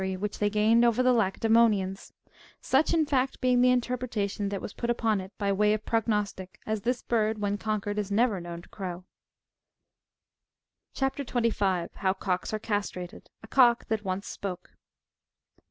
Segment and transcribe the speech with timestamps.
[0.01, 2.11] \dctoiy'^ which they gained over the Lacedsemonians;
[2.59, 6.59] such, in fact, "being the interpretation that was put upon it by way of prognostic,
[6.65, 9.03] as this hird, when conquered, is never known to crow.
[10.95, 11.17] CHAP.
[11.17, 11.93] 25.
[11.93, 13.29] HOW COCKS ARE CASTRATED.
[13.43, 14.71] A COCK THAT ONCE SPOKE.